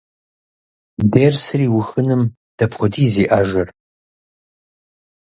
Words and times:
Дерсыр 1.11 1.61
иухыным 1.67 2.21
дапхуэдиз 2.57 3.13
иӏэжыр? 3.23 3.67